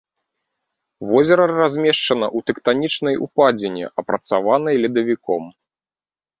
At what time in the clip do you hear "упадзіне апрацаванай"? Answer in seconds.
3.29-4.75